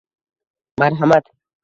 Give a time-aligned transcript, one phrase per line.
[0.83, 1.25] Marhamat.